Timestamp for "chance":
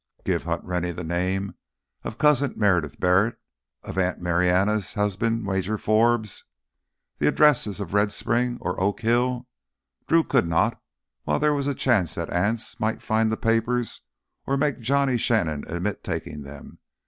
11.75-12.15